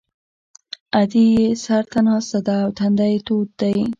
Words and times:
ادې 1.01 1.23
یې 1.35 1.47
سر 1.63 1.83
ته 1.91 1.99
ناسته 2.07 2.39
ده 2.47 2.55
او 2.63 2.69
تندی 2.77 3.07
یې 3.13 3.19
تود 3.27 3.47
دی 3.59 3.75